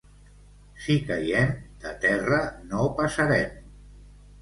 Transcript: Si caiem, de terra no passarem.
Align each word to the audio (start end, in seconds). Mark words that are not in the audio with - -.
Si 0.85 0.95
caiem, 1.09 1.53
de 1.85 1.93
terra 2.07 2.43
no 2.73 2.91
passarem. 3.01 3.57